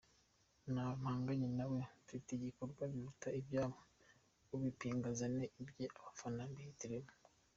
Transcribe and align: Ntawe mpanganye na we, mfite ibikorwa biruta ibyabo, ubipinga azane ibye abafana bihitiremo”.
Ntawe 0.71 0.93
mpanganye 1.01 1.47
na 1.57 1.65
we, 1.71 1.79
mfite 2.03 2.29
ibikorwa 2.33 2.83
biruta 2.91 3.29
ibyabo, 3.39 3.79
ubipinga 4.55 5.05
azane 5.13 5.43
ibye 5.61 5.85
abafana 5.99 6.41
bihitiremo”. 6.51 7.13